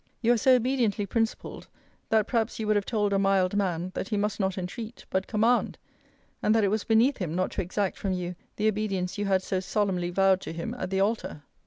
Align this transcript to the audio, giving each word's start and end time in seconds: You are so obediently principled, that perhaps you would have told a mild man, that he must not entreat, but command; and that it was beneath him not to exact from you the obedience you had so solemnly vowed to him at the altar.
You 0.23 0.33
are 0.33 0.37
so 0.37 0.55
obediently 0.55 1.05
principled, 1.05 1.67
that 2.09 2.25
perhaps 2.25 2.57
you 2.59 2.65
would 2.65 2.75
have 2.75 2.87
told 2.87 3.13
a 3.13 3.19
mild 3.19 3.55
man, 3.55 3.91
that 3.93 4.07
he 4.07 4.17
must 4.17 4.39
not 4.39 4.57
entreat, 4.57 5.05
but 5.11 5.27
command; 5.27 5.77
and 6.41 6.55
that 6.55 6.63
it 6.63 6.69
was 6.69 6.83
beneath 6.83 7.17
him 7.19 7.35
not 7.35 7.51
to 7.51 7.61
exact 7.61 7.99
from 7.99 8.11
you 8.11 8.35
the 8.55 8.67
obedience 8.67 9.19
you 9.19 9.25
had 9.25 9.43
so 9.43 9.59
solemnly 9.59 10.09
vowed 10.09 10.41
to 10.41 10.53
him 10.53 10.73
at 10.79 10.89
the 10.89 11.01
altar. 11.01 11.43